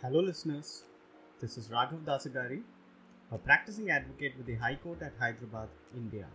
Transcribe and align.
Hello, 0.00 0.20
listeners. 0.20 0.84
This 1.40 1.58
is 1.58 1.66
Raghav 1.66 2.04
Dasagari, 2.04 2.62
a 3.32 3.36
practicing 3.36 3.90
advocate 3.90 4.36
with 4.36 4.46
the 4.46 4.54
High 4.54 4.76
Court 4.76 5.02
at 5.02 5.12
Hyderabad, 5.18 5.68
India. 5.92 6.26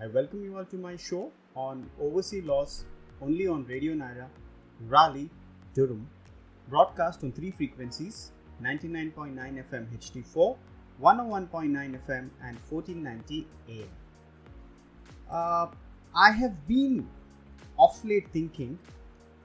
I 0.00 0.06
welcome 0.06 0.44
you 0.44 0.56
all 0.56 0.64
to 0.66 0.76
my 0.76 0.94
show 0.94 1.32
on 1.56 1.90
overseas 2.00 2.44
laws 2.44 2.84
only 3.20 3.48
on 3.48 3.64
Radio 3.64 3.94
Nyra, 3.94 4.28
Raleigh, 4.86 5.28
Durham, 5.74 6.06
broadcast 6.68 7.24
on 7.24 7.32
three 7.32 7.50
frequencies 7.50 8.30
99.9 8.62 9.34
FM 9.64 9.88
HD4, 9.98 10.56
101.9 11.02 11.98
FM, 12.06 12.30
and 12.44 12.58
1490 12.70 13.48
AM. 13.70 13.88
Uh, 15.28 15.66
I 16.14 16.30
have 16.30 16.68
been 16.68 17.08
off 17.76 18.04
late 18.04 18.28
thinking 18.32 18.78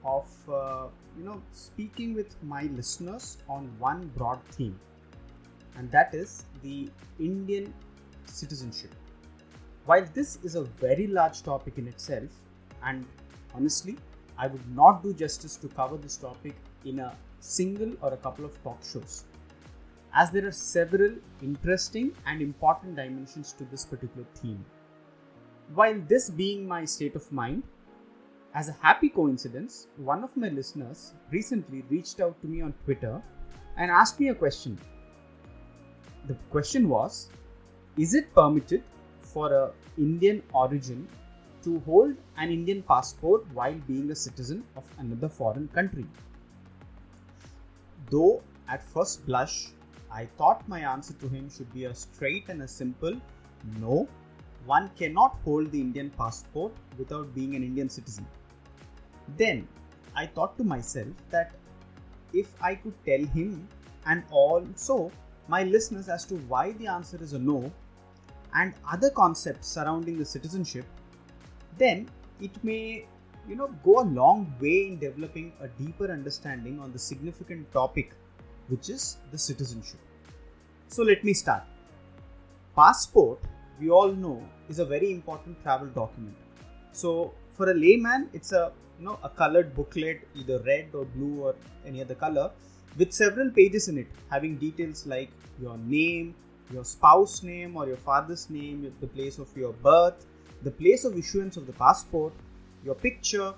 of 0.04 0.26
uh, 0.48 0.86
you 1.16 1.24
know 1.24 1.40
speaking 1.52 2.14
with 2.14 2.36
my 2.42 2.62
listeners 2.78 3.38
on 3.48 3.70
one 3.78 4.06
broad 4.16 4.40
theme 4.52 4.78
and 5.76 5.90
that 5.90 6.14
is 6.14 6.44
the 6.62 6.88
indian 7.18 7.72
citizenship. 8.26 8.94
While 9.86 10.06
this 10.14 10.38
is 10.42 10.54
a 10.54 10.62
very 10.62 11.06
large 11.06 11.42
topic 11.42 11.78
in 11.78 11.88
itself 11.88 12.30
and 12.82 13.04
honestly 13.54 13.96
i 14.38 14.46
would 14.46 14.68
not 14.74 15.02
do 15.02 15.12
justice 15.12 15.56
to 15.56 15.68
cover 15.68 15.96
this 15.96 16.16
topic 16.16 16.54
in 16.84 16.98
a 17.00 17.14
single 17.40 17.92
or 18.00 18.12
a 18.14 18.16
couple 18.16 18.44
of 18.44 18.62
talk 18.62 18.82
shows 18.82 19.24
as 20.14 20.30
there 20.30 20.46
are 20.46 20.52
several 20.52 21.12
interesting 21.42 22.12
and 22.26 22.40
important 22.40 22.94
dimensions 22.96 23.52
to 23.52 23.64
this 23.64 23.84
particular 23.84 24.24
theme. 24.36 24.64
While 25.74 26.00
this 26.08 26.30
being 26.30 26.68
my 26.68 26.84
state 26.84 27.16
of 27.16 27.30
mind 27.32 27.64
as 28.54 28.68
a 28.68 28.76
happy 28.80 29.08
coincidence, 29.08 29.88
one 29.96 30.22
of 30.22 30.36
my 30.36 30.48
listeners 30.48 31.12
recently 31.32 31.82
reached 31.90 32.20
out 32.20 32.40
to 32.40 32.46
me 32.46 32.60
on 32.60 32.72
Twitter 32.84 33.20
and 33.76 33.90
asked 33.90 34.20
me 34.20 34.28
a 34.28 34.34
question. 34.34 34.78
The 36.28 36.34
question 36.50 36.88
was 36.88 37.30
Is 37.96 38.14
it 38.14 38.32
permitted 38.32 38.84
for 39.20 39.52
a 39.52 39.72
Indian 39.98 40.40
origin 40.52 41.08
to 41.64 41.80
hold 41.80 42.14
an 42.36 42.50
Indian 42.50 42.82
passport 42.82 43.44
while 43.52 43.74
being 43.88 44.10
a 44.12 44.14
citizen 44.14 44.62
of 44.76 44.84
another 44.98 45.28
foreign 45.28 45.66
country? 45.68 46.06
Though 48.08 48.40
at 48.68 48.84
first 48.84 49.26
blush, 49.26 49.70
I 50.12 50.26
thought 50.38 50.68
my 50.68 50.78
answer 50.78 51.14
to 51.14 51.28
him 51.28 51.50
should 51.50 51.72
be 51.74 51.86
a 51.86 51.94
straight 51.94 52.48
and 52.48 52.62
a 52.62 52.68
simple 52.68 53.20
no, 53.80 54.06
one 54.64 54.90
cannot 54.96 55.36
hold 55.44 55.72
the 55.72 55.80
Indian 55.80 56.10
passport 56.10 56.72
without 56.98 57.34
being 57.34 57.56
an 57.56 57.64
Indian 57.64 57.88
citizen. 57.88 58.26
Then 59.36 59.66
I 60.14 60.26
thought 60.26 60.56
to 60.58 60.64
myself 60.64 61.08
that 61.30 61.52
if 62.32 62.48
I 62.62 62.74
could 62.74 62.94
tell 63.04 63.24
him 63.24 63.68
and 64.06 64.22
also 64.30 65.10
my 65.48 65.62
listeners 65.62 66.08
as 66.08 66.24
to 66.26 66.36
why 66.52 66.72
the 66.72 66.86
answer 66.86 67.22
is 67.22 67.32
a 67.32 67.38
no 67.38 67.72
and 68.54 68.74
other 68.90 69.10
concepts 69.10 69.68
surrounding 69.68 70.18
the 70.18 70.24
citizenship, 70.24 70.84
then 71.78 72.08
it 72.40 72.52
may 72.62 73.06
you 73.48 73.56
know 73.56 73.68
go 73.84 74.00
a 74.00 74.06
long 74.20 74.52
way 74.60 74.86
in 74.86 74.98
developing 74.98 75.52
a 75.60 75.68
deeper 75.68 76.10
understanding 76.10 76.78
on 76.80 76.92
the 76.92 76.98
significant 76.98 77.70
topic 77.72 78.12
which 78.68 78.88
is 78.88 79.18
the 79.30 79.38
citizenship. 79.38 80.00
So 80.88 81.02
let 81.02 81.24
me 81.24 81.34
start. 81.34 81.64
Passport, 82.76 83.40
we 83.80 83.90
all 83.90 84.12
know, 84.12 84.42
is 84.68 84.78
a 84.78 84.84
very 84.84 85.12
important 85.12 85.62
travel 85.62 85.88
document. 85.88 86.36
So 86.92 87.34
for 87.52 87.70
a 87.70 87.74
layman, 87.74 88.30
it's 88.32 88.52
a 88.52 88.72
you 88.98 89.04
know 89.04 89.18
a 89.22 89.28
colored 89.28 89.74
booklet 89.74 90.26
either 90.34 90.58
red 90.60 90.88
or 90.94 91.04
blue 91.04 91.42
or 91.42 91.54
any 91.86 92.00
other 92.00 92.14
color 92.14 92.50
with 92.98 93.12
several 93.12 93.50
pages 93.50 93.88
in 93.88 93.98
it 93.98 94.06
having 94.30 94.56
details 94.56 95.06
like 95.06 95.30
your 95.60 95.76
name 95.78 96.34
your 96.70 96.84
spouse 96.84 97.42
name 97.42 97.76
or 97.76 97.86
your 97.86 97.96
father's 97.96 98.48
name 98.50 98.92
the 99.00 99.06
place 99.06 99.38
of 99.38 99.48
your 99.56 99.72
birth 99.72 100.26
the 100.62 100.70
place 100.70 101.04
of 101.04 101.18
issuance 101.18 101.56
of 101.56 101.66
the 101.66 101.72
passport 101.72 102.32
your 102.84 102.94
picture 102.94 103.52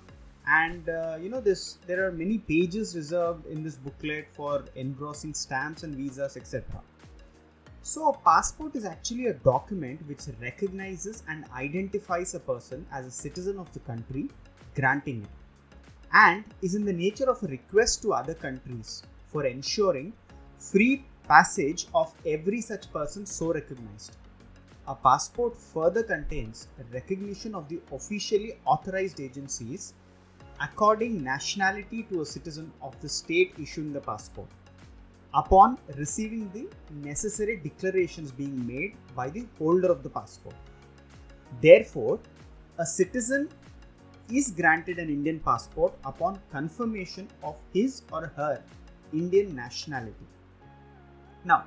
and 0.47 0.89
uh, 0.89 1.17
you 1.21 1.29
know 1.29 1.41
this 1.41 1.77
there 1.87 2.05
are 2.05 2.11
many 2.11 2.37
pages 2.37 2.95
reserved 2.95 3.45
in 3.47 3.63
this 3.63 3.75
booklet 3.75 4.27
for 4.35 4.63
engrossing 4.75 5.33
stamps 5.33 5.83
and 5.83 5.95
visas 5.95 6.37
etc 6.37 6.81
so 7.81 8.09
a 8.09 8.17
passport 8.17 8.75
is 8.75 8.85
actually 8.85 9.27
a 9.27 9.33
document 9.33 9.99
which 10.07 10.23
recognizes 10.41 11.23
and 11.29 11.45
identifies 11.53 12.33
a 12.35 12.39
person 12.39 12.85
as 12.91 13.05
a 13.05 13.11
citizen 13.11 13.57
of 13.57 13.71
the 13.73 13.79
country 13.79 14.29
granting 14.79 15.21
it 15.23 15.37
and 16.13 16.43
is 16.61 16.75
in 16.75 16.85
the 16.85 16.93
nature 16.93 17.29
of 17.29 17.41
a 17.43 17.47
request 17.47 18.01
to 18.01 18.13
other 18.13 18.33
countries 18.33 19.03
for 19.27 19.45
ensuring 19.45 20.13
free 20.57 21.03
passage 21.27 21.87
of 21.93 22.13
every 22.25 22.61
such 22.61 22.91
person 22.91 23.25
so 23.25 23.53
recognized. 23.53 24.15
A 24.87 24.95
passport 24.95 25.57
further 25.57 26.03
contains 26.03 26.67
recognition 26.93 27.53
of 27.53 27.67
the 27.67 27.79
officially 27.91 28.53
authorized 28.65 29.19
agencies 29.19 29.93
according 30.61 31.23
nationality 31.23 32.03
to 32.03 32.21
a 32.21 32.25
citizen 32.25 32.71
of 32.81 32.99
the 33.01 33.09
state 33.09 33.53
issuing 33.61 33.91
the 33.91 33.99
passport 33.99 34.47
upon 35.33 35.77
receiving 35.97 36.49
the 36.53 36.67
necessary 37.07 37.57
declarations 37.57 38.31
being 38.31 38.65
made 38.65 38.95
by 39.15 39.29
the 39.29 39.45
holder 39.59 39.91
of 39.91 40.01
the 40.03 40.09
passport. 40.09 40.55
Therefore, 41.61 42.19
a 42.79 42.85
citizen 42.85 43.49
is 44.31 44.51
granted 44.51 44.99
an 44.99 45.09
Indian 45.09 45.39
passport 45.39 45.93
upon 46.05 46.39
confirmation 46.51 47.27
of 47.43 47.55
his 47.73 48.01
or 48.11 48.27
her 48.35 48.61
Indian 49.13 49.55
nationality. 49.55 50.27
Now, 51.45 51.65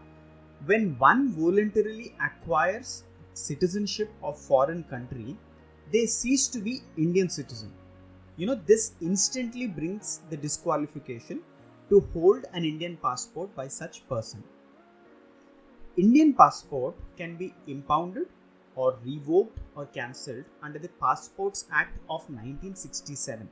when 0.66 0.99
one 0.99 1.32
voluntarily 1.32 2.15
acquires 2.22 3.04
citizenship 3.32 4.10
of 4.22 4.38
foreign 4.38 4.84
country, 4.84 5.37
they 5.91 6.06
cease 6.06 6.49
to 6.49 6.59
be 6.59 6.82
Indian 6.99 7.31
citizen. 7.31 7.72
You 8.37 8.47
know, 8.47 8.60
this 8.66 8.93
instantly 9.00 9.66
brings 9.66 10.20
the 10.28 10.37
disqualification 10.37 11.41
to 11.88 12.00
hold 12.12 12.44
an 12.53 12.65
Indian 12.65 12.97
passport 12.97 13.54
by 13.56 13.69
such 13.69 14.06
person. 14.09 14.44
Indian 15.97 16.34
passport 16.34 16.94
can 17.16 17.37
be 17.37 17.54
impounded 17.66 18.26
or 18.81 18.97
revoked 19.05 19.59
or 19.77 19.87
cancelled 19.87 20.45
under 20.63 20.79
the 20.79 20.93
Passports 21.01 21.67
Act 21.71 21.97
of 22.09 22.23
1967 22.31 23.49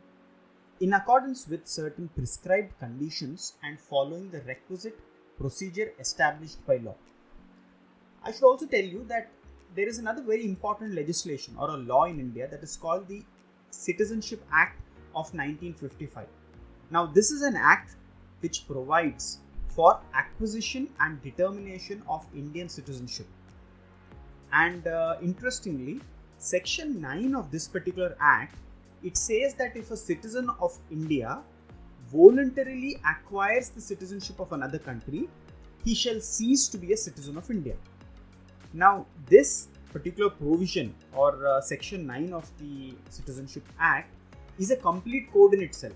in 0.81 0.93
accordance 0.94 1.47
with 1.49 1.66
certain 1.66 2.09
prescribed 2.16 2.78
conditions 2.78 3.55
and 3.62 3.81
following 3.81 4.31
the 4.31 4.41
requisite 4.43 4.99
procedure 5.39 5.93
established 6.00 6.65
by 6.66 6.77
law. 6.77 6.94
I 8.25 8.33
should 8.33 8.44
also 8.44 8.66
tell 8.66 8.89
you 8.94 9.05
that 9.09 9.28
there 9.77 9.89
is 9.89 9.99
another 9.99 10.22
very 10.22 10.44
important 10.44 10.94
legislation 10.94 11.56
or 11.59 11.71
a 11.71 11.77
law 11.77 12.05
in 12.05 12.21
India 12.21 12.49
that 12.49 12.62
is 12.62 12.77
called 12.77 13.06
the 13.09 13.22
Citizenship 13.71 14.43
Act 14.50 14.81
of 15.15 15.34
1955. 15.34 16.27
Now, 16.91 17.05
this 17.06 17.31
is 17.31 17.43
an 17.43 17.56
act 17.56 17.97
which 18.41 18.66
provides 18.66 19.41
for 19.69 20.00
acquisition 20.15 20.89
and 21.00 21.21
determination 21.22 22.03
of 22.09 22.27
Indian 22.34 22.69
citizenship 22.69 23.27
and 24.53 24.86
uh, 24.86 25.16
interestingly, 25.22 26.00
section 26.38 27.00
9 27.00 27.34
of 27.34 27.50
this 27.50 27.69
particular 27.69 28.16
act 28.20 28.56
it 29.03 29.16
says 29.16 29.54
that 29.54 29.76
if 29.76 29.91
a 29.91 29.97
citizen 29.97 30.50
of 30.60 30.76
India 30.91 31.41
voluntarily 32.10 33.00
acquires 33.09 33.69
the 33.70 33.81
citizenship 33.81 34.41
of 34.41 34.53
another 34.53 34.78
country, 34.78 35.28
he 35.84 35.94
shall 35.94 36.20
cease 36.20 36.69
to 36.69 36.78
be 36.78 36.92
a 36.92 36.97
citizen 36.97 37.36
of 37.36 37.48
India. 37.50 37.76
Now, 38.72 39.06
this 39.26 39.69
particular 39.92 40.31
provision 40.31 40.94
or 41.15 41.47
uh, 41.47 41.60
section 41.60 42.06
9 42.06 42.32
of 42.32 42.50
the 42.59 42.94
Citizenship 43.09 43.62
Act 43.78 44.12
is 44.59 44.70
a 44.70 44.76
complete 44.76 45.32
code 45.32 45.54
in 45.54 45.62
itself 45.62 45.94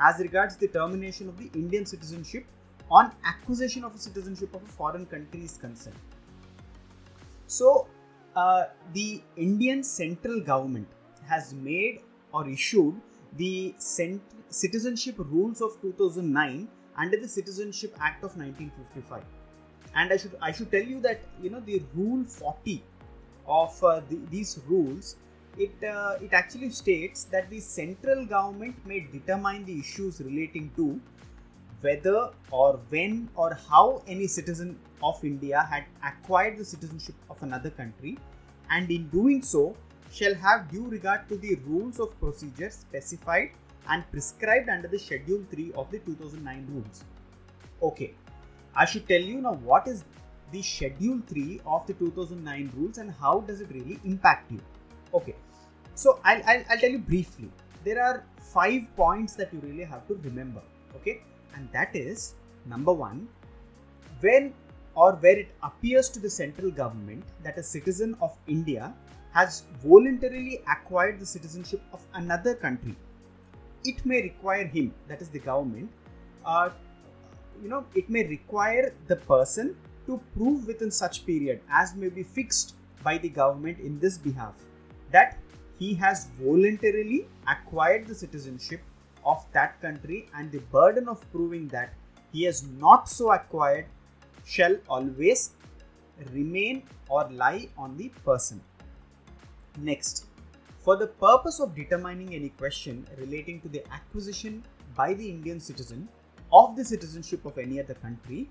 as 0.00 0.18
regards 0.18 0.56
the 0.56 0.68
termination 0.68 1.28
of 1.28 1.36
the 1.36 1.50
Indian 1.54 1.84
citizenship 1.84 2.46
on 2.90 3.12
acquisition 3.24 3.84
of 3.84 3.94
a 3.94 3.98
citizenship 3.98 4.54
of 4.54 4.62
a 4.62 4.66
foreign 4.66 5.06
country 5.06 5.44
is 5.44 5.56
concerned. 5.58 5.96
So, 7.50 7.88
uh, 8.36 8.66
the 8.94 9.20
Indian 9.36 9.82
central 9.82 10.40
government 10.40 10.86
has 11.26 11.52
made 11.52 12.02
or 12.32 12.48
issued 12.48 13.00
the 13.36 13.74
Cent- 13.76 14.22
Citizenship 14.50 15.16
Rules 15.18 15.60
of 15.60 15.80
2009 15.82 16.68
under 16.96 17.16
the 17.16 17.26
Citizenship 17.26 17.96
Act 17.98 18.22
of 18.22 18.36
1955. 18.36 19.24
And 19.96 20.12
I 20.12 20.16
should 20.16 20.36
I 20.40 20.52
should 20.52 20.70
tell 20.70 20.86
you 20.92 21.00
that 21.00 21.22
you 21.42 21.50
know 21.50 21.58
the 21.58 21.82
Rule 21.92 22.24
40 22.24 22.84
of 23.48 23.82
uh, 23.82 24.00
the, 24.08 24.20
these 24.30 24.60
rules 24.68 25.16
it 25.58 25.82
uh, 25.82 26.18
it 26.22 26.32
actually 26.32 26.70
states 26.70 27.24
that 27.34 27.50
the 27.50 27.58
central 27.58 28.26
government 28.26 28.76
may 28.86 29.00
determine 29.00 29.64
the 29.64 29.80
issues 29.80 30.20
relating 30.20 30.70
to 30.76 31.00
whether 31.80 32.30
or 32.50 32.80
when 32.88 33.28
or 33.34 33.58
how 33.68 34.02
any 34.06 34.26
citizen 34.26 34.78
of 35.02 35.22
India 35.24 35.66
had 35.70 35.84
acquired 36.04 36.58
the 36.58 36.64
citizenship 36.64 37.14
of 37.28 37.42
another 37.42 37.70
country 37.70 38.18
and 38.70 38.90
in 38.90 39.08
doing 39.08 39.42
so 39.42 39.74
shall 40.12 40.34
have 40.34 40.70
due 40.70 40.86
regard 40.86 41.28
to 41.28 41.36
the 41.36 41.54
rules 41.66 42.00
of 42.00 42.18
procedure 42.20 42.70
specified 42.70 43.50
and 43.88 44.04
prescribed 44.10 44.68
under 44.68 44.88
the 44.88 44.98
schedule 44.98 45.42
3 45.50 45.72
of 45.74 45.90
the 45.90 45.98
2009 46.00 46.66
rules 46.70 47.04
Okay, 47.82 48.12
I 48.74 48.84
should 48.84 49.08
tell 49.08 49.20
you 49.20 49.40
now 49.40 49.54
what 49.54 49.88
is 49.88 50.04
the 50.52 50.60
Schedule 50.62 51.20
3 51.28 51.60
of 51.64 51.86
the 51.86 51.94
2009 51.94 52.70
rules 52.76 52.98
and 52.98 53.10
how 53.10 53.40
does 53.40 53.60
it 53.60 53.68
really 53.70 53.98
impact 54.04 54.50
you. 54.52 54.60
Okay, 55.14 55.34
so 55.94 56.20
I'll, 56.24 56.42
I'll, 56.46 56.62
I'll 56.68 56.78
tell 56.78 56.90
you 56.90 56.98
briefly. 56.98 57.50
There 57.84 58.02
are 58.02 58.24
five 58.38 58.84
points 58.96 59.34
that 59.36 59.52
you 59.52 59.60
really 59.60 59.84
have 59.84 60.06
to 60.08 60.14
remember. 60.22 60.60
Okay, 60.96 61.22
and 61.54 61.68
that 61.72 61.94
is 61.94 62.34
number 62.66 62.92
one, 62.92 63.28
when 64.20 64.54
or 64.94 65.12
where 65.14 65.38
it 65.38 65.48
appears 65.62 66.08
to 66.10 66.20
the 66.20 66.28
central 66.28 66.70
government 66.70 67.24
that 67.42 67.56
a 67.58 67.62
citizen 67.62 68.16
of 68.20 68.36
India 68.46 68.92
has 69.32 69.62
voluntarily 69.82 70.60
acquired 70.70 71.20
the 71.20 71.26
citizenship 71.26 71.80
of 71.92 72.00
another 72.14 72.54
country, 72.54 72.96
it 73.84 74.04
may 74.04 74.22
require 74.22 74.66
him, 74.66 74.92
that 75.08 75.22
is 75.22 75.28
the 75.28 75.38
government, 75.38 75.90
uh, 76.44 76.70
you 77.62 77.68
know, 77.68 77.84
it 77.94 78.08
may 78.10 78.26
require 78.26 78.92
the 79.06 79.16
person 79.16 79.76
to 80.06 80.20
prove 80.36 80.66
within 80.66 80.90
such 80.90 81.24
period 81.26 81.60
as 81.70 81.94
may 81.94 82.08
be 82.08 82.22
fixed 82.22 82.74
by 83.04 83.16
the 83.18 83.28
government 83.28 83.78
in 83.78 83.98
this 84.00 84.18
behalf 84.18 84.54
that 85.12 85.38
he 85.78 85.94
has 85.94 86.28
voluntarily 86.40 87.26
acquired 87.48 88.06
the 88.06 88.14
citizenship 88.14 88.80
of 89.24 89.44
that 89.52 89.80
country 89.80 90.28
and 90.34 90.50
the 90.50 90.60
burden 90.72 91.08
of 91.08 91.30
proving 91.32 91.68
that 91.68 91.92
he 92.32 92.44
has 92.44 92.64
not 92.78 93.08
so 93.08 93.32
acquired 93.32 93.86
shall 94.44 94.76
always 94.88 95.50
remain 96.32 96.82
or 97.08 97.28
lie 97.30 97.68
on 97.76 97.96
the 97.96 98.08
person. 98.24 98.60
Next, 99.78 100.26
for 100.84 100.96
the 100.96 101.06
purpose 101.06 101.60
of 101.60 101.74
determining 101.74 102.34
any 102.34 102.50
question 102.50 103.06
relating 103.18 103.60
to 103.60 103.68
the 103.68 103.82
acquisition 103.92 104.62
by 104.96 105.14
the 105.14 105.28
Indian 105.28 105.60
citizen 105.60 106.08
of 106.52 106.76
the 106.76 106.84
citizenship 106.84 107.44
of 107.44 107.58
any 107.58 107.80
other 107.80 107.94
country, 107.94 108.48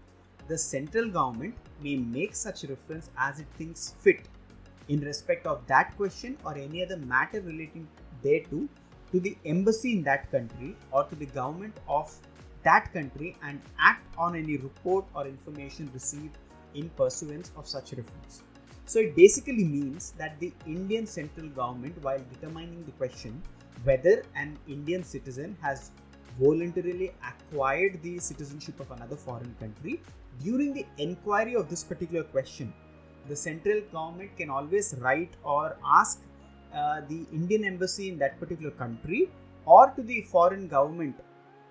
the 0.48 0.57
central 0.57 1.10
government 1.10 1.56
may 1.81 1.98
make 1.98 2.36
such 2.36 2.63
reference 2.63 3.10
as 3.18 3.39
it 3.39 3.48
thinks 3.57 3.95
fit 4.00 4.27
in 4.88 5.01
respect 5.01 5.45
of 5.45 5.65
that 5.68 5.95
question 5.95 6.38
or 6.44 6.57
any 6.57 6.83
other 6.83 6.98
matter 6.98 7.42
relating 7.42 7.88
thereto 8.24 8.68
to 9.11 9.19
the 9.19 9.38
embassy 9.45 9.94
in 9.94 10.03
that 10.03 10.31
country 10.31 10.75
or 10.91 11.03
to 11.06 11.15
the 11.15 11.25
government 11.25 11.75
of 11.88 12.13
that 12.63 12.91
country 12.94 13.35
and 13.44 13.61
act 13.79 14.06
on 14.17 14.35
any 14.35 14.57
report 14.57 15.06
or 15.13 15.25
information 15.25 15.89
received 15.94 16.38
in 16.75 16.89
pursuance 16.89 17.51
of 17.57 17.67
such 17.67 17.94
reference. 17.94 18.44
So 18.85 19.00
it 19.00 19.15
basically 19.15 19.63
means 19.63 20.13
that 20.17 20.39
the 20.39 20.51
Indian 20.65 21.06
central 21.06 21.47
government, 21.50 21.95
while 22.01 22.21
determining 22.33 22.83
the 22.85 22.91
question 22.94 23.41
whether 23.83 24.23
an 24.35 24.57
Indian 24.67 25.03
citizen 25.03 25.55
has 25.62 25.91
voluntarily 26.39 27.12
acquired 27.27 28.01
the 28.01 28.17
citizenship 28.19 28.79
of 28.79 28.91
another 28.91 29.15
foreign 29.15 29.55
country, 29.59 30.01
during 30.44 30.73
the 30.73 30.85
inquiry 30.97 31.55
of 31.55 31.69
this 31.69 31.83
particular 31.83 32.23
question, 32.23 32.73
the 33.27 33.35
central 33.35 33.81
government 33.91 34.35
can 34.38 34.50
always 34.50 34.95
write 35.00 35.35
or 35.44 35.77
ask 35.85 36.21
uh, 36.74 37.01
the 37.07 37.25
Indian 37.31 37.66
embassy 37.66 38.10
in 38.10 38.18
that 38.19 38.39
particular 38.39 38.71
country 38.71 39.30
or 39.66 39.92
to 39.95 40.01
the 40.01 40.21
foreign 40.24 40.68
government 40.68 41.16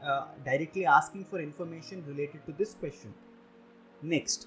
uh, 0.05 0.27
directly 0.45 0.87
asking 0.87 1.25
for 1.25 1.41
information 1.41 2.05
related 2.06 2.45
to 2.47 2.53
this 2.53 2.75
question. 2.75 3.12
Next, 4.03 4.47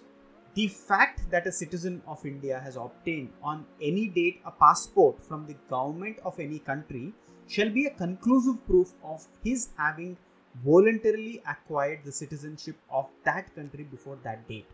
the 0.53 0.68
fact 0.68 1.30
that 1.31 1.48
a 1.48 1.51
citizen 1.51 2.01
of 2.07 2.25
India 2.25 2.59
has 2.59 2.75
obtained 2.75 3.31
on 3.42 3.65
any 3.81 4.07
date 4.07 4.42
a 4.45 4.51
passport 4.51 5.21
from 5.24 5.45
the 5.48 5.56
government 5.69 6.19
of 6.25 6.39
any 6.39 6.59
country 6.59 7.13
shall 7.47 7.69
be 7.69 7.86
a 7.86 7.89
conclusive 7.92 8.65
proof 8.65 8.94
of 9.04 9.25
his 9.44 9.69
having 9.77 10.18
voluntarily 10.65 11.42
acquired 11.47 12.00
the 12.04 12.12
citizenship 12.12 12.75
of 12.89 13.09
that 13.24 13.54
country 13.56 13.83
before 13.83 14.18
that 14.24 14.47
date. 14.47 14.68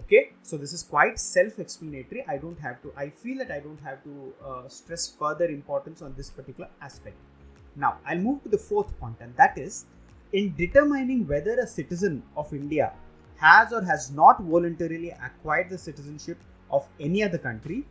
Okay, 0.00 0.32
so 0.42 0.56
this 0.56 0.72
is 0.72 0.82
quite 0.82 1.18
self 1.18 1.58
explanatory. 1.58 2.24
I 2.26 2.38
don't 2.38 2.58
have 2.60 2.80
to, 2.82 2.92
I 2.96 3.10
feel 3.10 3.38
that 3.38 3.50
I 3.50 3.60
don't 3.60 3.80
have 3.80 4.02
to 4.04 4.32
uh, 4.44 4.68
stress 4.68 5.08
further 5.08 5.46
importance 5.46 6.02
on 6.02 6.14
this 6.16 6.30
particular 6.30 6.68
aspect. 6.80 7.16
Now, 7.76 7.98
I'll 8.06 8.18
move 8.18 8.42
to 8.44 8.48
the 8.48 8.58
fourth 8.58 8.98
point, 8.98 9.16
and 9.20 9.36
that 9.36 9.58
is 9.58 9.86
in 10.32 10.54
determining 10.56 11.26
whether 11.26 11.58
a 11.58 11.66
citizen 11.66 12.22
of 12.36 12.52
India 12.52 12.92
has 13.36 13.72
or 13.72 13.82
has 13.82 14.10
not 14.10 14.40
voluntarily 14.40 15.10
acquired 15.10 15.68
the 15.68 15.78
citizenship 15.78 16.38
of 16.70 16.88
any 16.98 17.22
other 17.22 17.38
country, 17.38 17.84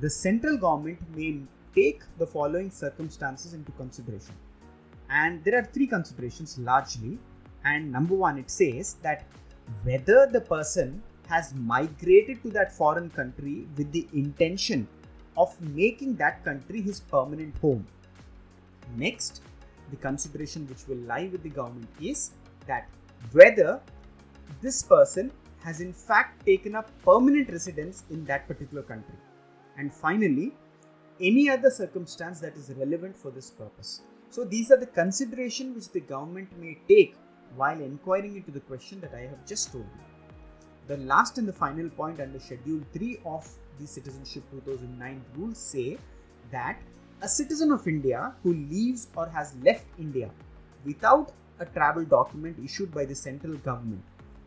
the 0.00 0.10
central 0.10 0.56
government 0.56 0.98
may 1.16 1.40
take 1.74 2.02
the 2.18 2.26
following 2.26 2.70
circumstances 2.70 3.54
into 3.54 3.72
consideration. 3.72 4.34
And 5.08 5.42
there 5.44 5.58
are 5.58 5.64
three 5.64 5.86
considerations 5.86 6.58
largely. 6.58 7.18
And 7.64 7.90
number 7.90 8.14
one, 8.14 8.38
it 8.38 8.50
says 8.50 8.94
that 9.02 9.26
whether 9.84 10.26
the 10.26 10.40
person 10.40 11.02
has 11.30 11.54
migrated 11.54 12.42
to 12.42 12.50
that 12.58 12.72
foreign 12.80 13.08
country 13.10 13.56
with 13.76 13.90
the 13.92 14.06
intention 14.12 14.86
of 15.36 15.58
making 15.60 16.16
that 16.16 16.44
country 16.44 16.80
his 16.90 17.00
permanent 17.00 17.56
home 17.58 17.86
Next, 18.96 19.42
the 19.90 19.96
consideration 19.96 20.66
which 20.68 20.86
will 20.88 20.98
lie 20.98 21.28
with 21.30 21.42
the 21.42 21.48
government 21.48 21.88
is 22.00 22.32
that 22.66 22.88
whether 23.32 23.80
this 24.60 24.82
person 24.82 25.30
has 25.62 25.80
in 25.80 25.92
fact 25.92 26.44
taken 26.46 26.74
up 26.74 26.90
permanent 27.04 27.50
residence 27.50 28.04
in 28.10 28.24
that 28.24 28.46
particular 28.48 28.82
country. 28.82 29.16
And 29.76 29.92
finally, 29.92 30.52
any 31.20 31.50
other 31.50 31.70
circumstance 31.70 32.40
that 32.40 32.56
is 32.56 32.72
relevant 32.76 33.16
for 33.16 33.30
this 33.30 33.50
purpose. 33.50 34.02
So 34.30 34.44
these 34.44 34.70
are 34.70 34.78
the 34.78 34.86
consideration 34.86 35.74
which 35.74 35.90
the 35.90 36.00
government 36.00 36.48
may 36.58 36.78
take 36.88 37.14
while 37.56 37.80
inquiring 37.80 38.36
into 38.36 38.50
the 38.50 38.60
question 38.60 39.00
that 39.00 39.12
I 39.14 39.22
have 39.22 39.44
just 39.46 39.72
told 39.72 39.84
you. 39.84 40.19
The 40.90 40.96
last 40.96 41.38
and 41.38 41.46
the 41.46 41.52
final 41.52 41.88
point 41.88 42.20
under 42.20 42.40
Schedule 42.40 42.80
3 42.92 43.18
of 43.24 43.48
the 43.78 43.86
Citizenship 43.86 44.42
2009 44.50 45.24
rules 45.36 45.56
say 45.56 45.98
that 46.50 46.78
a 47.22 47.28
citizen 47.28 47.70
of 47.70 47.86
India 47.86 48.34
who 48.42 48.54
leaves 48.54 49.06
or 49.14 49.28
has 49.28 49.54
left 49.62 49.84
India 50.00 50.28
without 50.84 51.30
a 51.60 51.64
travel 51.64 52.04
document 52.04 52.58
issued 52.64 52.92
by 52.92 53.04
the 53.04 53.14
central 53.14 53.54
government 53.58 54.02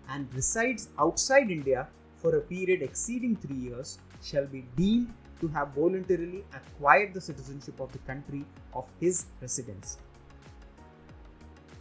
and 0.10 0.28
resides 0.34 0.90
outside 1.00 1.50
India 1.50 1.88
for 2.18 2.36
a 2.36 2.42
period 2.42 2.82
exceeding 2.82 3.38
three 3.38 3.62
years 3.70 4.00
shall 4.22 4.46
be 4.46 4.66
deemed 4.76 5.14
to 5.40 5.48
have 5.48 5.70
voluntarily 5.70 6.44
acquired 6.54 7.14
the 7.14 7.22
citizenship 7.22 7.80
of 7.80 7.90
the 7.94 8.00
country 8.00 8.44
of 8.74 8.86
his 9.00 9.28
residence. 9.40 9.98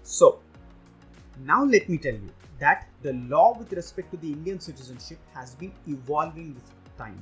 So, 0.05 0.39
now 1.45 1.65
let 1.65 1.89
me 1.89 1.99
tell 1.99 2.15
you 2.15 2.31
that 2.63 2.89
the 3.03 3.13
law 3.35 3.57
with 3.59 3.73
respect 3.73 4.11
to 4.13 4.17
the 4.25 4.33
Indian 4.33 4.61
citizenship 4.61 5.19
has 5.35 5.55
been 5.57 5.73
evolving 5.89 6.55
with 6.55 6.97
time. 6.97 7.21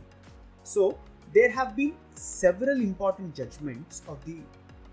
So, 0.62 0.98
there 1.32 1.50
have 1.50 1.76
been 1.76 1.94
several 2.14 2.80
important 2.80 3.34
judgments 3.34 4.02
of 4.08 4.24
the 4.26 4.38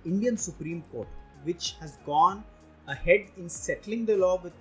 Indian 0.05 0.37
Supreme 0.37 0.83
Court 0.91 1.07
which 1.43 1.75
has 1.79 1.97
gone 2.05 2.43
ahead 2.87 3.25
in 3.37 3.49
settling 3.49 4.05
the 4.05 4.17
law 4.17 4.39
with 4.43 4.53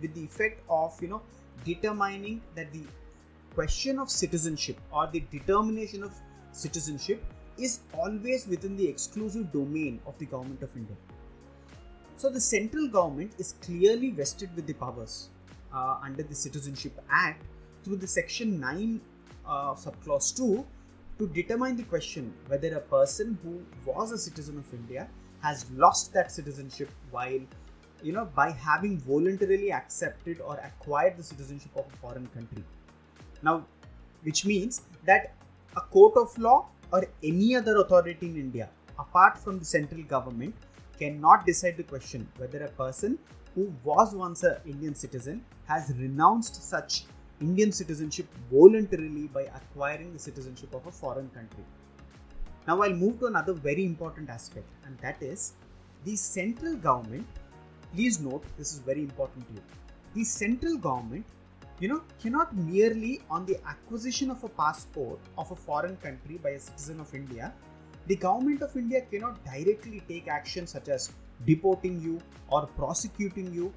with 0.00 0.14
the 0.14 0.24
effect 0.24 0.62
of 0.68 1.00
you 1.02 1.08
know 1.08 1.20
determining 1.64 2.40
that 2.56 2.72
the 2.72 2.84
question 3.54 3.98
of 3.98 4.10
citizenship 4.10 4.80
or 4.92 5.06
the 5.12 5.22
determination 5.36 6.02
of 6.02 6.12
citizenship 6.52 7.22
is 7.58 7.80
always 7.92 8.46
within 8.46 8.76
the 8.76 8.88
exclusive 8.88 9.52
domain 9.52 10.00
of 10.06 10.18
the 10.18 10.26
government 10.26 10.62
of 10.62 10.76
India. 10.76 10.96
So 12.16 12.28
the 12.28 12.40
central 12.40 12.88
government 12.88 13.34
is 13.38 13.54
clearly 13.64 14.10
vested 14.10 14.54
with 14.56 14.66
the 14.66 14.74
powers 14.74 15.28
uh, 15.72 15.98
under 16.02 16.22
the 16.22 16.34
Citizenship 16.34 17.00
Act 17.10 17.44
through 17.84 17.96
the 17.96 18.06
section 18.06 18.60
9 18.60 19.00
uh, 19.46 19.74
subclause 19.74 20.36
2 20.36 20.64
to 21.18 21.26
determine 21.28 21.76
the 21.76 21.82
question 21.84 22.32
whether 22.46 22.74
a 22.76 22.80
person 22.80 23.38
who 23.42 23.60
was 23.84 24.12
a 24.12 24.18
citizen 24.18 24.58
of 24.58 24.72
India 24.74 25.08
has 25.42 25.70
lost 25.72 26.12
that 26.12 26.30
citizenship 26.30 26.90
while 27.10 27.40
you 28.02 28.12
know 28.12 28.28
by 28.34 28.50
having 28.50 28.98
voluntarily 28.98 29.72
accepted 29.72 30.40
or 30.40 30.56
acquired 30.64 31.16
the 31.16 31.22
citizenship 31.22 31.70
of 31.76 31.86
a 31.92 31.96
foreign 31.96 32.26
country. 32.28 32.64
Now 33.42 33.64
which 34.22 34.44
means 34.44 34.82
that 35.04 35.34
a 35.76 35.80
court 35.80 36.16
of 36.16 36.36
law 36.38 36.66
or 36.92 37.06
any 37.22 37.54
other 37.54 37.76
authority 37.82 38.26
in 38.30 38.36
india 38.36 38.68
apart 38.98 39.38
from 39.38 39.58
the 39.58 39.64
central 39.64 40.02
government 40.14 40.54
cannot 41.00 41.44
decide 41.50 41.76
the 41.76 41.88
question 41.92 42.26
whether 42.38 42.60
a 42.64 42.70
person 42.82 43.18
who 43.54 43.72
was 43.84 44.14
once 44.14 44.42
an 44.42 44.56
indian 44.66 44.94
citizen 44.94 45.44
has 45.66 45.92
renounced 45.98 46.62
such 46.68 47.04
Indian 47.40 47.70
citizenship 47.70 48.26
voluntarily 48.50 49.28
by 49.28 49.42
acquiring 49.42 50.12
the 50.12 50.18
citizenship 50.18 50.74
of 50.74 50.86
a 50.86 50.90
foreign 50.90 51.28
country. 51.30 51.64
Now, 52.66 52.82
I'll 52.82 52.92
move 52.92 53.20
to 53.20 53.26
another 53.26 53.52
very 53.52 53.84
important 53.84 54.28
aspect, 54.28 54.68
and 54.84 54.98
that 54.98 55.22
is 55.22 55.52
the 56.04 56.16
central 56.16 56.76
government. 56.76 57.26
Please 57.94 58.20
note 58.20 58.42
this 58.58 58.72
is 58.72 58.80
very 58.80 59.02
important 59.02 59.46
to 59.48 59.54
you. 59.54 59.62
The 60.14 60.24
central 60.24 60.76
government, 60.76 61.24
you 61.78 61.88
know, 61.88 62.02
cannot 62.20 62.54
merely 62.56 63.20
on 63.30 63.46
the 63.46 63.56
acquisition 63.66 64.30
of 64.30 64.42
a 64.42 64.48
passport 64.48 65.20
of 65.38 65.50
a 65.52 65.56
foreign 65.56 65.96
country 65.98 66.38
by 66.42 66.50
a 66.50 66.60
citizen 66.60 66.98
of 67.00 67.14
India, 67.14 67.52
the 68.08 68.16
government 68.16 68.62
of 68.62 68.76
India 68.76 69.02
cannot 69.02 69.42
directly 69.44 70.02
take 70.08 70.28
action 70.28 70.66
such 70.66 70.88
as 70.88 71.12
deporting 71.46 72.00
you 72.00 72.20
or 72.48 72.66
prosecuting 72.66 73.52
you 73.52 73.72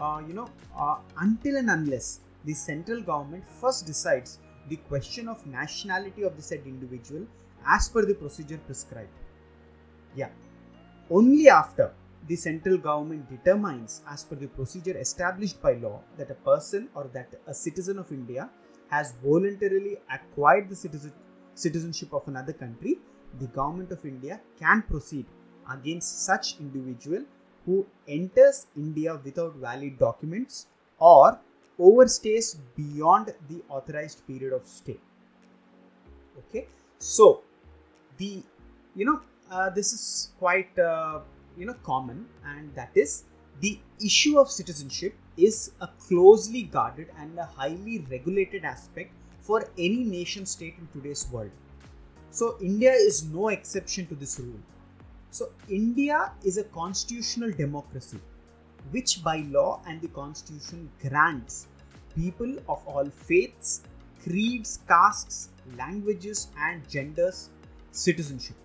uh, 0.00 0.20
you 0.26 0.34
know, 0.34 0.48
uh, 0.76 0.96
until 1.18 1.56
and 1.56 1.70
unless 1.70 2.20
the 2.44 2.54
central 2.54 3.00
government 3.00 3.44
first 3.60 3.86
decides 3.86 4.38
the 4.68 4.76
question 4.76 5.28
of 5.28 5.46
nationality 5.46 6.22
of 6.22 6.36
the 6.36 6.42
said 6.42 6.62
individual 6.66 7.26
as 7.66 7.88
per 7.88 8.04
the 8.04 8.14
procedure 8.14 8.58
prescribed. 8.58 9.10
Yeah, 10.16 10.30
only 11.10 11.48
after 11.48 11.92
the 12.28 12.36
central 12.36 12.78
government 12.78 13.28
determines 13.28 14.02
as 14.08 14.24
per 14.24 14.36
the 14.36 14.48
procedure 14.48 14.96
established 14.96 15.60
by 15.60 15.74
law 15.74 16.00
that 16.16 16.30
a 16.30 16.34
person 16.34 16.88
or 16.94 17.10
that 17.12 17.34
a 17.46 17.54
citizen 17.54 17.98
of 17.98 18.10
India 18.12 18.48
has 18.88 19.14
voluntarily 19.24 19.96
acquired 20.12 20.68
the 20.68 20.76
citizen, 20.76 21.12
citizenship 21.54 22.12
of 22.12 22.26
another 22.28 22.52
country, 22.52 22.98
the 23.40 23.46
government 23.46 23.90
of 23.90 24.04
India 24.04 24.40
can 24.58 24.82
proceed 24.82 25.26
against 25.70 26.24
such 26.24 26.58
individual 26.58 27.24
who 27.66 27.86
enters 28.08 28.66
India 28.76 29.20
without 29.24 29.54
valid 29.56 29.98
documents 29.98 30.66
or 30.98 31.38
overstays 31.78 32.56
beyond 32.76 33.34
the 33.48 33.62
authorized 33.68 34.26
period 34.26 34.52
of 34.52 34.66
stay. 34.66 34.98
Okay, 36.38 36.66
so 36.98 37.42
the 38.18 38.42
you 38.94 39.04
know 39.04 39.20
uh, 39.50 39.70
this 39.70 39.92
is 39.92 40.32
quite 40.38 40.78
uh, 40.78 41.20
you 41.56 41.66
know 41.66 41.74
common, 41.84 42.26
and 42.46 42.74
that 42.74 42.90
is 42.94 43.24
the 43.60 43.78
issue 44.04 44.38
of 44.38 44.50
citizenship 44.50 45.14
is 45.36 45.72
a 45.80 45.88
closely 46.08 46.62
guarded 46.62 47.08
and 47.18 47.38
a 47.38 47.44
highly 47.44 48.04
regulated 48.10 48.64
aspect 48.64 49.12
for 49.40 49.68
any 49.78 50.04
nation 50.04 50.46
state 50.46 50.74
in 50.78 50.88
today's 50.92 51.26
world. 51.30 51.50
So 52.30 52.56
India 52.60 52.92
is 52.92 53.24
no 53.24 53.48
exception 53.48 54.06
to 54.06 54.14
this 54.14 54.38
rule. 54.40 54.60
So, 55.32 55.48
India 55.70 56.30
is 56.44 56.58
a 56.58 56.64
constitutional 56.64 57.52
democracy 57.52 58.18
which, 58.90 59.24
by 59.24 59.38
law 59.48 59.80
and 59.86 59.98
the 60.02 60.08
constitution, 60.08 60.90
grants 61.00 61.68
people 62.14 62.54
of 62.68 62.86
all 62.86 63.08
faiths, 63.08 63.80
creeds, 64.22 64.80
castes, 64.86 65.48
languages, 65.78 66.48
and 66.58 66.86
genders 66.86 67.48
citizenship. 67.92 68.56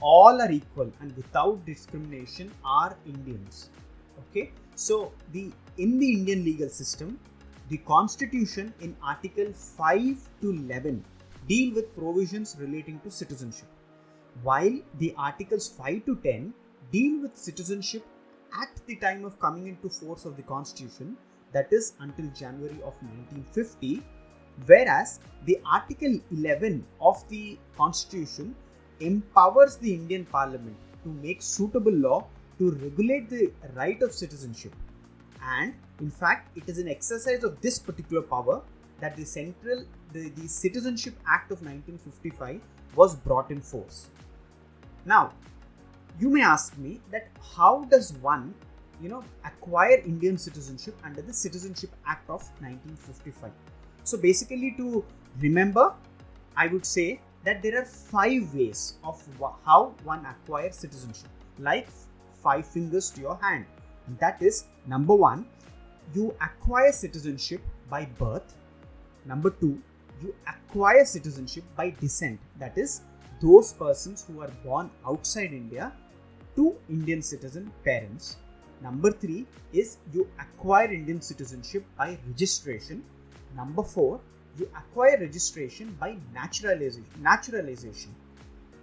All 0.00 0.42
are 0.42 0.50
equal 0.50 0.92
and 1.00 1.16
without 1.16 1.64
discrimination 1.64 2.50
are 2.64 2.96
Indians. 3.06 3.70
Okay, 4.18 4.50
so 4.74 5.12
the 5.32 5.52
in 5.76 6.00
the 6.00 6.12
Indian 6.12 6.44
legal 6.44 6.68
system, 6.68 7.20
the 7.68 7.76
constitution 7.76 8.74
in 8.80 8.96
Article 9.00 9.52
5 9.52 10.28
to 10.40 10.50
11 10.50 11.04
deal 11.46 11.72
with 11.72 11.96
provisions 11.96 12.56
relating 12.58 12.98
to 13.04 13.12
citizenship 13.12 13.68
while 14.42 14.78
the 14.98 15.14
Articles 15.16 15.68
5 15.68 16.04
to 16.06 16.16
10 16.16 16.54
deal 16.92 17.22
with 17.22 17.36
citizenship 17.36 18.04
at 18.60 18.68
the 18.86 18.96
time 18.96 19.24
of 19.24 19.38
coming 19.38 19.66
into 19.66 19.88
force 19.88 20.24
of 20.24 20.36
the 20.36 20.42
Constitution, 20.42 21.16
that 21.52 21.72
is 21.72 21.94
until 22.00 22.26
January 22.28 22.78
of 22.84 22.94
1950, 23.02 24.02
whereas 24.66 25.20
the 25.44 25.58
Article 25.70 26.18
11 26.30 26.84
of 27.00 27.26
the 27.28 27.58
Constitution 27.76 28.54
empowers 29.00 29.76
the 29.76 29.92
Indian 29.94 30.24
Parliament 30.24 30.76
to 31.04 31.08
make 31.08 31.42
suitable 31.42 31.92
law 31.92 32.26
to 32.58 32.70
regulate 32.72 33.30
the 33.30 33.50
right 33.74 34.02
of 34.02 34.12
citizenship. 34.12 34.74
And 35.42 35.74
in 36.00 36.10
fact, 36.10 36.56
it 36.56 36.68
is 36.68 36.78
an 36.78 36.88
exercise 36.88 37.44
of 37.44 37.60
this 37.60 37.78
particular 37.78 38.22
power 38.22 38.62
that 39.00 39.16
the 39.16 39.24
central 39.24 39.84
the, 40.12 40.30
the 40.30 40.48
Citizenship 40.48 41.14
Act 41.28 41.52
of 41.52 41.60
1955 41.62 42.60
was 42.96 43.14
brought 43.14 43.50
in 43.50 43.60
force. 43.60 44.08
Now, 45.08 45.32
you 46.20 46.28
may 46.28 46.42
ask 46.42 46.76
me 46.76 47.00
that 47.10 47.28
how 47.56 47.86
does 47.90 48.12
one, 48.20 48.54
you 49.00 49.08
know, 49.08 49.24
acquire 49.42 50.02
Indian 50.04 50.36
citizenship 50.36 50.94
under 51.02 51.22
the 51.22 51.32
Citizenship 51.32 51.90
Act 52.06 52.28
of 52.28 52.42
1955? 52.60 53.50
So 54.04 54.18
basically, 54.18 54.74
to 54.76 55.02
remember, 55.40 55.94
I 56.54 56.66
would 56.66 56.84
say 56.84 57.20
that 57.44 57.62
there 57.62 57.80
are 57.80 57.86
five 57.86 58.52
ways 58.52 58.98
of 59.02 59.22
how 59.64 59.94
one 60.04 60.26
acquires 60.26 60.76
citizenship, 60.76 61.30
like 61.58 61.88
five 62.42 62.66
fingers 62.66 63.10
to 63.12 63.22
your 63.22 63.36
hand. 63.36 63.64
And 64.08 64.18
that 64.18 64.42
is 64.42 64.64
number 64.86 65.14
one, 65.14 65.46
you 66.14 66.34
acquire 66.42 66.92
citizenship 66.92 67.62
by 67.88 68.04
birth. 68.18 68.54
Number 69.24 69.48
two, 69.48 69.80
you 70.20 70.34
acquire 70.46 71.06
citizenship 71.06 71.64
by 71.76 71.90
descent. 71.98 72.40
That 72.58 72.76
is, 72.76 73.02
those 73.40 73.72
persons 73.72 74.24
who 74.26 74.40
are 74.40 74.50
born 74.64 74.90
outside 75.06 75.52
India 75.52 75.92
to 76.56 76.74
Indian 76.88 77.22
citizen 77.22 77.70
parents. 77.84 78.36
Number 78.82 79.10
three 79.10 79.46
is 79.72 79.98
you 80.12 80.28
acquire 80.38 80.92
Indian 80.92 81.20
citizenship 81.20 81.84
by 81.96 82.18
registration. 82.26 83.04
Number 83.56 83.82
four, 83.82 84.20
you 84.58 84.68
acquire 84.76 85.18
registration 85.20 85.96
by 86.00 86.16
naturalization. 86.34 87.06
Naturalization, 87.20 88.14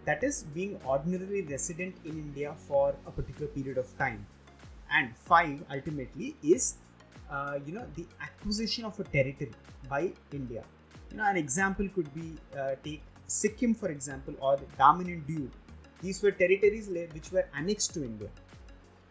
that 0.05 0.23
is 0.23 0.43
being 0.53 0.79
ordinarily 0.85 1.41
resident 1.43 1.95
in 2.05 2.11
India 2.11 2.53
for 2.67 2.95
a 3.05 3.11
particular 3.11 3.47
period 3.47 3.77
of 3.77 3.97
time. 3.97 4.25
And 4.91 5.15
five, 5.25 5.63
ultimately, 5.71 6.35
is 6.43 6.75
uh, 7.29 7.59
you 7.65 7.73
know 7.73 7.85
the 7.95 8.05
acquisition 8.21 8.85
of 8.85 8.99
a 8.99 9.03
territory 9.03 9.51
by 9.89 10.11
India. 10.31 10.63
You 11.11 11.17
know, 11.17 11.25
an 11.25 11.37
example 11.37 11.87
could 11.95 12.13
be 12.13 12.35
uh, 12.57 12.75
take 12.83 13.01
Sikkim, 13.27 13.73
for 13.73 13.89
example, 13.89 14.35
or 14.39 14.57
Daman 14.77 15.07
and 15.07 15.27
Diu, 15.27 15.49
these 16.01 16.21
were 16.21 16.31
territories 16.31 16.89
which 17.13 17.31
were 17.31 17.45
annexed 17.55 17.93
to 17.95 18.03
India. 18.03 18.29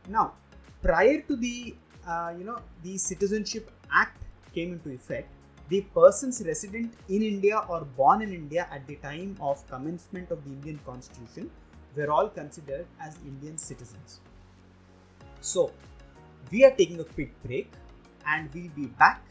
Now, 0.09 0.35
prior 0.83 1.21
to 1.23 1.37
the 1.37 1.75
uh, 2.07 2.35
you 2.37 2.45
know 2.45 2.59
the 2.83 2.99
Citizenship 2.99 3.71
Act 3.93 4.19
came 4.55 4.73
into 4.73 4.91
effect, 4.91 5.29
the 5.69 5.81
persons 5.95 6.43
resident 6.47 6.93
in 7.09 7.23
India 7.23 7.59
or 7.69 7.81
born 7.97 8.23
in 8.23 8.33
India 8.33 8.69
at 8.71 8.87
the 8.87 8.97
time 8.97 9.37
of 9.41 9.67
commencement 9.69 10.31
of 10.31 10.45
the 10.45 10.51
Indian 10.51 10.79
Constitution 10.85 11.51
were 11.97 12.11
all 12.11 12.29
considered 12.29 12.87
as 13.01 13.17
Indian 13.25 13.57
citizens. 13.57 14.21
So, 15.41 15.73
we 16.51 16.65
are 16.65 16.71
taking 16.71 17.01
a 17.01 17.05
quick 17.05 17.33
break 17.45 17.71
and 18.27 18.51
we'll 18.55 18.71
be 18.71 18.87
back 18.87 19.23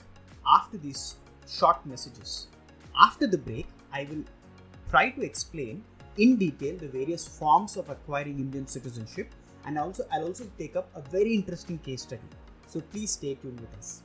after 0.48 0.78
these 0.78 1.16
short 1.48 1.86
messages. 1.86 2.48
After 3.00 3.28
the 3.28 3.38
break, 3.38 3.68
I 3.92 4.08
will 4.10 4.24
try 4.94 5.10
to 5.10 5.22
explain 5.24 5.84
in 6.24 6.36
detail 6.38 6.76
the 6.78 6.88
various 6.88 7.28
forms 7.28 7.78
of 7.78 7.90
acquiring 7.90 8.38
Indian 8.38 8.68
citizenship 8.68 9.30
and 9.66 9.80
also 9.84 10.04
I'll 10.12 10.28
also 10.28 10.46
take 10.60 10.76
up 10.76 10.88
a 10.94 11.02
very 11.02 11.34
interesting 11.34 11.80
case 11.80 12.04
study. 12.04 12.30
So 12.68 12.80
please 12.92 13.10
stay 13.10 13.34
tuned 13.34 13.60
with 13.60 13.74
us. 13.80 14.04